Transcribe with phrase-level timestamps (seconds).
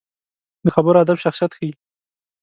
[0.65, 1.71] د خبرو ادب شخصیت ښيي